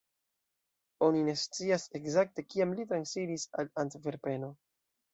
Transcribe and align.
Oni 1.07 1.21
ne 1.27 1.35
scias 1.41 1.87
ekzakte 2.01 2.47
kiam 2.49 2.75
li 2.81 2.89
transiris 2.95 3.49
al 3.63 3.73
Antverpeno. 3.87 4.55